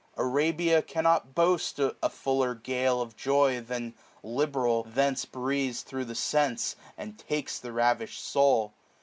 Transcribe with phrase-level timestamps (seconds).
[0.17, 3.93] Arabia cannot boast A fuller gale of joy, than,
[4.23, 8.73] liberal, thence Breathes thro' the sense, and takes the ravish'd soul.